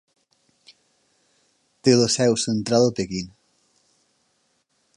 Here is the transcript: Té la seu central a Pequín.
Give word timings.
Té 1.87 1.93
la 1.99 2.07
seu 2.15 2.37
central 2.45 2.87
a 2.93 2.95
Pequín. 3.01 3.29